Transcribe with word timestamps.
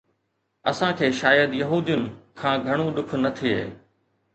اسان 0.71 0.95
کي 1.01 1.11
شايد 1.19 1.55
يهودين 1.61 2.03
کان 2.41 2.55
گهڻو 2.67 2.87
ڏک 2.95 3.09
نه 3.23 3.31
ٿئي 3.37 3.59